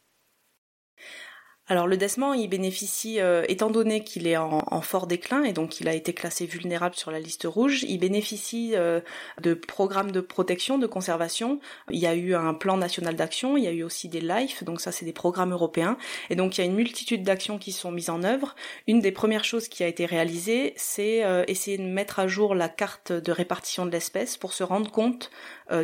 Alors 1.69 1.87
le 1.87 1.99
dessement, 1.99 2.33
il 2.33 2.49
bénéficie, 2.49 3.21
euh, 3.21 3.45
étant 3.49 3.69
donné 3.69 4.03
qu'il 4.03 4.27
est 4.27 4.39
en, 4.39 4.81
fort 4.81 5.07
déclin 5.07 5.45
et 5.45 5.53
donc 5.53 5.81
il 5.81 5.89
a 5.89 5.93
été 5.93 6.15
classé 6.15 6.47
vulnérable 6.47 6.95
sur 6.95 7.11
la 7.11 7.21
liste 7.21 7.45
rouge, 7.45 7.85
il 7.87 7.99
bénéficie 7.99 8.73
euh, 8.75 9.01
de 9.43 9.53
programmes 9.53 10.11
de 10.11 10.23
protection, 10.23 10.79
de 10.79 10.87
conservation. 10.87 11.61
Il 11.91 11.99
y 11.99 12.07
a 12.07 12.15
eu 12.15 12.35
un 12.35 12.55
plan 12.55 12.79
national 12.79 13.17
d'action, 13.17 13.59
il 13.59 13.65
y 13.65 13.67
a 13.67 13.73
eu 13.73 13.83
aussi 13.83 14.09
des 14.09 14.21
LIFE, 14.21 14.65
donc 14.65 14.81
ça 14.81 14.93
c'est 14.93 15.05
des 15.05 15.13
programmes 15.13 15.53
européens. 15.53 15.99
Et 16.31 16.37
donc 16.37 16.57
il 16.57 16.63
y 16.63 16.65
a 16.65 16.67
une 16.67 16.75
multitude 16.75 17.23
d'actions 17.23 17.59
qui 17.59 17.73
sont 17.73 17.91
mises 17.91 18.09
en 18.09 18.23
œuvre. 18.23 18.55
Une 18.87 19.01
des 19.01 19.13
premières 19.13 19.45
choses 19.45 19.69
qui 19.69 19.83
a 19.83 19.89
été 19.89 20.07
réalisée, 20.07 20.73
c'est 20.77 21.23
euh, 21.25 21.45
essayer 21.49 21.77
de 21.77 21.83
mettre 21.83 22.19
à 22.19 22.29
jour 22.29 22.55
la 22.55 22.71
carte 22.71 23.13
de 23.13 23.33
répartition 23.33 23.85
de 23.85 23.91
l'espèce 23.91 24.39
pour 24.39 24.55
se 24.55 24.63
rendre 24.63 24.91
compte 24.91 25.31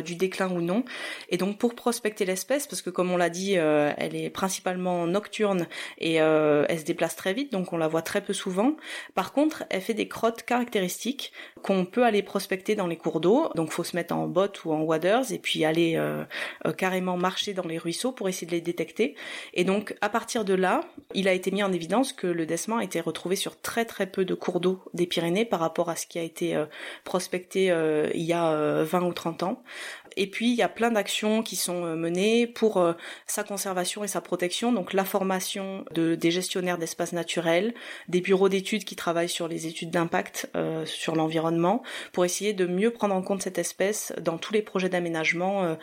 du 0.03 0.15
déclin 0.15 0.49
ou 0.49 0.61
non. 0.61 0.83
Et 1.29 1.37
donc 1.37 1.57
pour 1.57 1.75
prospecter 1.75 2.25
l'espèce, 2.25 2.67
parce 2.67 2.81
que 2.81 2.89
comme 2.89 3.11
on 3.11 3.17
l'a 3.17 3.29
dit, 3.29 3.53
elle 3.53 4.15
est 4.15 4.29
principalement 4.29 5.07
nocturne 5.07 5.67
et 5.97 6.21
euh, 6.21 6.65
elle 6.69 6.79
se 6.79 6.85
déplace 6.85 7.15
très 7.15 7.33
vite, 7.33 7.51
donc 7.51 7.73
on 7.73 7.77
la 7.77 7.87
voit 7.87 8.01
très 8.01 8.21
peu 8.21 8.33
souvent. 8.33 8.75
Par 9.13 9.33
contre, 9.33 9.63
elle 9.69 9.81
fait 9.81 9.93
des 9.93 10.07
crottes 10.07 10.43
caractéristiques 10.43 11.31
qu'on 11.65 11.83
peut 11.83 12.03
aller 12.03 12.21
prospecter 12.21 12.75
dans 12.75 12.85
les 12.85 12.95
cours 12.95 13.19
d'eau. 13.19 13.49
Donc 13.55 13.71
faut 13.71 13.83
se 13.83 13.95
mettre 13.95 14.13
en 14.13 14.27
bottes 14.27 14.65
ou 14.65 14.71
en 14.71 14.81
waders 14.81 15.31
et 15.31 15.39
puis 15.39 15.65
aller 15.65 15.95
euh, 15.95 16.23
euh, 16.67 16.73
carrément 16.73 17.17
marcher 17.17 17.55
dans 17.55 17.65
les 17.65 17.79
ruisseaux 17.79 18.11
pour 18.11 18.29
essayer 18.29 18.45
de 18.45 18.51
les 18.51 18.61
détecter. 18.61 19.15
Et 19.55 19.63
donc 19.63 19.95
à 19.99 20.09
partir 20.09 20.45
de 20.45 20.53
là, 20.53 20.81
il 21.15 21.27
a 21.27 21.33
été 21.33 21.49
mis 21.49 21.63
en 21.63 21.73
évidence 21.73 22.13
que 22.13 22.27
le 22.27 22.45
décement 22.45 22.77
a 22.77 22.83
été 22.83 23.01
retrouvé 23.01 23.35
sur 23.35 23.59
très 23.59 23.83
très 23.83 24.05
peu 24.05 24.25
de 24.25 24.35
cours 24.35 24.59
d'eau 24.59 24.79
des 24.93 25.07
Pyrénées 25.07 25.43
par 25.43 25.59
rapport 25.59 25.89
à 25.89 25.95
ce 25.95 26.05
qui 26.05 26.19
a 26.19 26.21
été 26.21 26.55
prospecté 27.03 27.73
il 28.13 28.21
y 28.21 28.33
a 28.33 28.83
20 28.83 29.01
ou 29.01 29.13
30 29.13 29.41
ans. 29.43 29.63
Et 30.17 30.27
puis 30.27 30.49
il 30.49 30.55
y 30.55 30.61
a 30.61 30.69
plein 30.69 30.91
d'actions 30.91 31.41
qui 31.41 31.55
sont 31.55 31.95
menées 31.95 32.47
pour 32.47 32.85
sa 33.25 33.43
conservation 33.43 34.03
et 34.03 34.07
sa 34.07 34.21
protection. 34.21 34.71
Donc 34.71 34.93
la 34.93 35.03
formation 35.03 35.83
de, 35.93 36.15
des 36.15 36.31
gestionnaires 36.31 36.77
d'espaces 36.77 37.13
naturels, 37.13 37.73
des 38.07 38.21
bureaux 38.21 38.49
d'études 38.49 38.85
qui 38.85 38.95
travaillent 38.95 39.29
sur 39.29 39.47
les 39.47 39.67
études 39.67 39.89
d'impact 39.89 40.49
euh, 40.55 40.85
sur 40.85 41.15
l'environnement, 41.15 41.54
pour 42.11 42.25
essayer 42.25 42.53
de 42.53 42.65
mieux 42.65 42.91
prendre 42.91 43.15
en 43.15 43.21
compte 43.21 43.41
cette 43.41 43.57
espèce 43.57 44.13
dans 44.21 44.37
tous 44.37 44.53
les 44.53 44.61
projets 44.61 44.89
d'aménagement, 44.89 45.63
euh, 45.63 45.75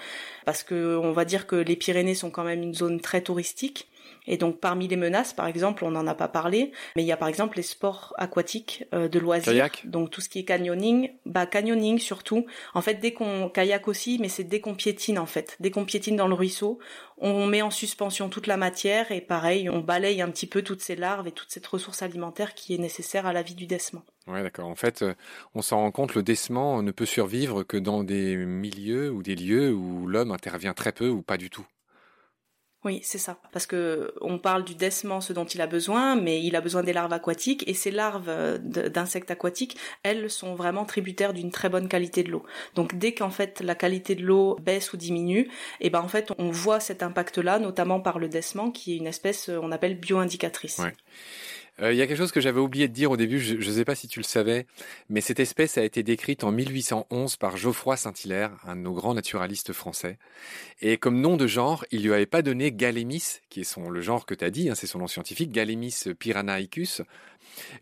parce 0.44 0.62
que 0.62 0.96
on 0.96 1.12
va 1.12 1.24
dire 1.24 1.46
que 1.46 1.56
les 1.56 1.76
Pyrénées 1.76 2.14
sont 2.14 2.30
quand 2.30 2.44
même 2.44 2.62
une 2.62 2.74
zone 2.74 3.00
très 3.00 3.20
touristique 3.20 3.88
Et 4.26 4.36
donc 4.36 4.60
parmi 4.60 4.88
les 4.88 4.96
menaces, 4.96 5.32
par 5.32 5.46
exemple, 5.46 5.84
on 5.84 5.90
n'en 5.90 6.06
a 6.06 6.14
pas 6.14 6.28
parlé, 6.28 6.72
mais 6.96 7.02
il 7.02 7.06
y 7.06 7.12
a 7.12 7.16
par 7.16 7.28
exemple 7.28 7.56
les 7.56 7.62
sports 7.62 8.14
aquatiques 8.18 8.84
euh, 8.94 9.08
de 9.08 9.18
loisirs. 9.18 9.52
Kayak 9.52 9.82
Donc 9.84 10.10
tout 10.10 10.20
ce 10.20 10.28
qui 10.28 10.40
est 10.40 10.44
canyoning, 10.44 11.10
bah 11.26 11.46
canyoning 11.46 11.98
surtout. 11.98 12.46
En 12.74 12.82
fait, 12.82 12.94
dès 12.94 13.12
qu'on 13.12 13.48
kayak 13.48 13.88
aussi, 13.88 14.18
mais 14.20 14.28
c'est 14.28 14.44
dès 14.44 14.60
qu'on 14.60 14.74
piétine 14.74 15.18
en 15.18 15.26
fait, 15.26 15.56
dès 15.60 15.70
qu'on 15.70 15.84
piétine 15.84 16.16
dans 16.16 16.28
le 16.28 16.34
ruisseau, 16.34 16.78
on 17.18 17.46
met 17.46 17.62
en 17.62 17.70
suspension 17.70 18.28
toute 18.28 18.46
la 18.46 18.56
matière 18.56 19.12
et 19.12 19.20
pareil, 19.20 19.68
on 19.68 19.80
balaye 19.80 20.22
un 20.22 20.30
petit 20.30 20.46
peu 20.46 20.62
toutes 20.62 20.82
ces 20.82 20.96
larves 20.96 21.28
et 21.28 21.32
toute 21.32 21.50
cette 21.50 21.66
ressource 21.66 22.02
alimentaire 22.02 22.54
qui 22.54 22.74
est 22.74 22.78
nécessaire 22.78 23.26
à 23.26 23.32
la 23.32 23.42
vie 23.42 23.54
du 23.54 23.66
décement. 23.66 24.02
Ouais, 24.26 24.42
d'accord. 24.42 24.68
En 24.68 24.74
fait, 24.74 25.02
euh, 25.02 25.14
on 25.54 25.62
s'en 25.62 25.78
rend 25.78 25.90
compte, 25.90 26.14
le 26.14 26.22
décement 26.22 26.82
ne 26.82 26.90
peut 26.92 27.06
survivre 27.06 27.64
que 27.64 27.76
dans 27.76 28.04
des 28.04 28.36
milieux 28.36 29.10
ou 29.10 29.22
des 29.22 29.34
lieux 29.34 29.72
où 29.72 30.06
l'homme 30.06 30.30
intervient 30.30 30.74
très 30.74 30.92
peu 30.92 31.08
ou 31.08 31.22
pas 31.22 31.36
du 31.36 31.50
tout. 31.50 31.66
Oui, 32.84 33.00
c'est 33.04 33.18
ça. 33.18 33.38
Parce 33.52 33.66
que 33.66 34.12
on 34.20 34.38
parle 34.38 34.64
du 34.64 34.74
décement, 34.74 35.20
ce 35.20 35.32
dont 35.32 35.44
il 35.44 35.60
a 35.60 35.68
besoin, 35.68 36.16
mais 36.16 36.42
il 36.42 36.56
a 36.56 36.60
besoin 36.60 36.82
des 36.82 36.92
larves 36.92 37.12
aquatiques, 37.12 37.62
et 37.68 37.74
ces 37.74 37.92
larves 37.92 38.28
euh, 38.28 38.58
d'insectes 38.58 39.30
aquatiques, 39.30 39.76
elles 40.02 40.28
sont 40.28 40.56
vraiment 40.56 40.84
tributaires 40.84 41.32
d'une 41.32 41.52
très 41.52 41.68
bonne 41.68 41.88
qualité 41.88 42.24
de 42.24 42.30
l'eau. 42.30 42.42
Donc 42.74 42.96
dès 42.96 43.14
qu'en 43.14 43.30
fait 43.30 43.60
la 43.60 43.76
qualité 43.76 44.16
de 44.16 44.24
l'eau 44.24 44.58
baisse 44.60 44.92
ou 44.92 44.96
diminue, 44.96 45.42
et 45.80 45.86
eh 45.86 45.90
ben 45.90 46.00
en 46.00 46.08
fait 46.08 46.32
on 46.38 46.50
voit 46.50 46.80
cet 46.80 47.04
impact-là, 47.04 47.60
notamment 47.60 48.00
par 48.00 48.18
le 48.18 48.28
décement, 48.28 48.72
qui 48.72 48.94
est 48.94 48.96
une 48.96 49.06
espèce 49.06 49.48
euh, 49.48 49.60
on 49.62 49.70
appelle 49.70 49.98
bioindicatrice. 49.98 50.78
Ouais. 50.78 50.94
Euh, 51.82 51.92
il 51.92 51.98
y 51.98 52.02
a 52.02 52.06
quelque 52.06 52.18
chose 52.18 52.32
que 52.32 52.40
j'avais 52.40 52.60
oublié 52.60 52.86
de 52.86 52.92
dire 52.92 53.10
au 53.10 53.16
début, 53.16 53.40
je 53.40 53.54
ne 53.54 53.74
sais 53.74 53.84
pas 53.84 53.94
si 53.94 54.06
tu 54.06 54.20
le 54.20 54.24
savais, 54.24 54.66
mais 55.08 55.20
cette 55.20 55.40
espèce 55.40 55.78
a 55.78 55.84
été 55.84 56.02
décrite 56.02 56.44
en 56.44 56.52
1811 56.52 57.36
par 57.36 57.56
Geoffroy 57.56 57.96
Saint-Hilaire, 57.96 58.52
un 58.64 58.76
de 58.76 58.82
nos 58.82 58.92
grands 58.92 59.14
naturalistes 59.14 59.72
français. 59.72 60.18
Et 60.80 60.96
comme 60.96 61.20
nom 61.20 61.36
de 61.36 61.46
genre, 61.46 61.84
il 61.90 62.04
lui 62.04 62.12
avait 62.12 62.26
pas 62.26 62.42
donné 62.42 62.70
Galémis, 62.70 63.40
qui 63.50 63.60
est 63.60 63.76
le 63.76 64.00
genre 64.00 64.26
que 64.26 64.34
tu 64.34 64.44
as 64.44 64.50
dit, 64.50 64.70
hein, 64.70 64.74
c'est 64.76 64.86
son 64.86 65.00
nom 65.00 65.08
scientifique, 65.08 65.50
Galémis 65.50 66.04
piranaicus. 66.18 67.02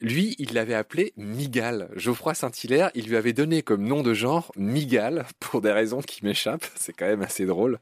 Lui, 0.01 0.35
il 0.39 0.55
l'avait 0.55 0.75
appelé 0.75 1.13
Migale. 1.17 1.91
Geoffroy 1.95 2.35
Saint-Hilaire, 2.35 2.91
il 2.95 3.07
lui 3.09 3.17
avait 3.17 3.33
donné 3.33 3.63
comme 3.63 3.85
nom 3.85 4.03
de 4.03 4.15
genre 4.15 4.53
Migale, 4.57 5.27
pour 5.41 5.61
des 5.61 5.73
raisons 5.73 6.01
qui 6.01 6.25
m'échappent, 6.25 6.67
c'est 6.77 6.93
quand 6.93 7.07
même 7.07 7.23
assez 7.23 7.47
drôle. 7.47 7.79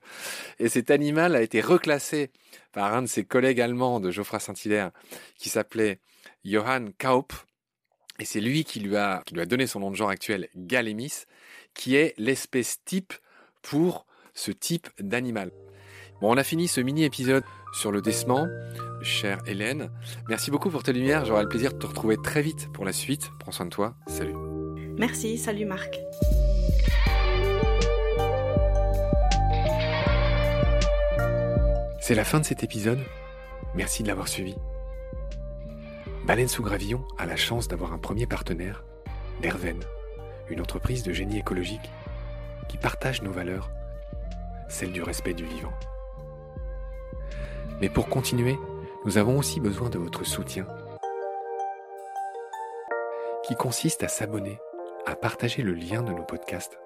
Et 0.59 0.69
cet 0.69 0.91
animal 0.91 1.37
a 1.37 1.43
été 1.43 1.61
reclassé 1.61 2.31
par 2.73 2.95
un 2.95 3.03
de 3.03 3.07
ses 3.07 3.25
collègues 3.25 3.61
allemands 3.61 4.01
de 4.01 4.11
Geoffroy 4.11 4.41
Saint-Hilaire, 4.41 4.91
qui 5.37 5.49
s'appelait 5.49 6.01
Johann 6.45 6.93
Kaup, 6.99 7.33
et 8.19 8.25
c'est 8.25 8.41
lui 8.41 8.65
qui 8.65 8.81
lui, 8.81 8.97
a, 8.97 9.23
qui 9.25 9.35
lui 9.35 9.41
a 9.41 9.47
donné 9.47 9.67
son 9.67 9.81
nom 9.81 9.91
de 9.91 9.97
genre 9.97 10.11
actuel, 10.11 10.49
Galémis, 10.57 11.25
qui 11.75 11.95
est 11.95 12.15
l'espèce 12.19 12.83
type 12.85 13.13
pour 13.63 14.07
ce 14.35 14.51
type 14.51 14.89
d'animal. 14.99 15.53
Bon, 16.21 16.33
on 16.33 16.37
a 16.37 16.45
fini 16.45 16.67
ce 16.67 16.81
mini-épisode 16.81 17.45
sur 17.73 17.93
le 17.93 18.03
décement. 18.03 18.47
Chère 19.03 19.39
Hélène, 19.47 19.91
merci 20.29 20.51
beaucoup 20.51 20.71
pour 20.71 20.83
tes 20.83 20.93
lumières. 20.93 21.25
J'aurai 21.25 21.43
le 21.43 21.49
plaisir 21.49 21.73
de 21.73 21.79
te 21.79 21.87
retrouver 21.87 22.17
très 22.17 22.43
vite 22.43 22.69
pour 22.73 22.85
la 22.85 22.93
suite. 22.93 23.31
Prends 23.39 23.53
soin 23.53 23.67
de 23.67 23.71
toi. 23.71 23.95
Salut. 24.07 24.35
Merci, 24.99 25.39
salut 25.39 25.65
Marc. 25.65 25.99
C'est 32.01 32.15
la 32.15 32.25
fin 32.25 32.41
de 32.41 32.45
cet 32.45 32.65
épisode. 32.65 33.01
Merci 33.75 34.03
de 34.03 34.09
l'avoir 34.09 34.29
suivi. 34.29 34.57
Baleine 36.27 36.49
sous 36.49 36.63
gravillon 36.63 37.05
a 37.19 37.27
la 37.27 37.37
chance 37.37 37.69
d'avoir 37.69 37.93
un 37.93 37.99
premier 37.99 38.27
partenaire, 38.27 38.85
Derven, 39.41 39.79
une 40.51 40.61
entreprise 40.61 41.03
de 41.03 41.13
génie 41.13 41.39
écologique 41.39 41.91
qui 42.69 42.77
partage 42.77 43.23
nos 43.23 43.31
valeurs, 43.31 43.71
celles 44.69 44.93
du 44.93 45.03
respect 45.03 45.35
du 45.35 45.45
vivant. 45.45 45.73
Mais 47.81 47.89
pour 47.89 48.09
continuer, 48.09 48.59
nous 49.09 49.17
avons 49.17 49.39
aussi 49.39 49.59
besoin 49.59 49.89
de 49.89 49.97
votre 49.97 50.23
soutien, 50.25 50.67
qui 53.43 53.55
consiste 53.55 54.03
à 54.03 54.09
s'abonner, 54.09 54.61
à 55.07 55.17
partager 55.17 55.63
le 55.63 55.73
lien 55.73 56.03
de 56.03 56.13
nos 56.13 56.25
podcasts 56.25 56.79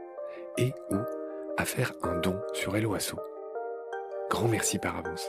et 0.57 0.73
ou 0.93 0.99
à 1.57 1.65
faire 1.65 1.91
un 2.05 2.15
don 2.21 2.41
sur 2.53 2.77
Helloasso. 2.77 3.19
Grand 4.31 4.47
merci 4.47 4.79
par 4.79 4.97
avance. 4.97 5.29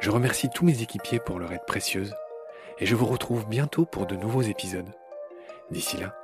Je 0.00 0.10
remercie 0.10 0.50
tous 0.50 0.66
mes 0.66 0.82
équipiers 0.82 1.18
pour 1.18 1.38
leur 1.38 1.50
aide 1.50 1.64
précieuse 1.66 2.14
et 2.78 2.84
je 2.84 2.94
vous 2.94 3.06
retrouve 3.06 3.48
bientôt 3.48 3.86
pour 3.86 4.04
de 4.04 4.16
nouveaux 4.16 4.42
épisodes. 4.42 4.92
D'ici 5.70 5.96
là, 5.96 6.14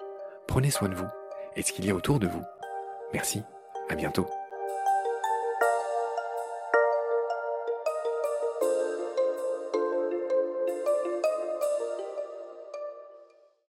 prenez 0.46 0.70
soin 0.70 0.90
de 0.90 0.94
vous 0.94 1.08
et 1.56 1.62
de 1.62 1.66
ce 1.66 1.72
qu'il 1.72 1.86
y 1.86 1.90
a 1.90 1.94
autour 1.94 2.18
de 2.18 2.28
vous. 2.28 2.44
Merci, 3.14 3.42
à 3.88 3.94
bientôt. 3.94 4.28